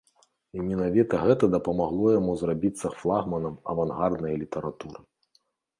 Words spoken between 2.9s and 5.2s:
флагманам авангарднай літаратуры.